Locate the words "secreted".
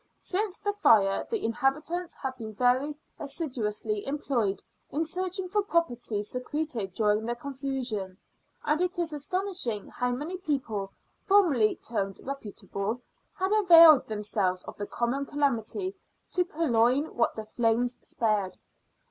6.23-6.95